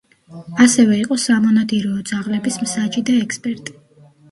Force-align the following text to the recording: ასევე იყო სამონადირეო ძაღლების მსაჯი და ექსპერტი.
ასევე 0.63 0.97
იყო 1.01 1.17
სამონადირეო 1.25 2.01
ძაღლების 2.13 2.59
მსაჯი 2.65 3.07
და 3.13 3.21
ექსპერტი. 3.29 3.79